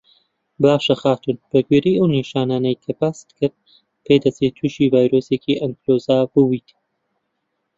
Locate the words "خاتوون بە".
1.01-1.59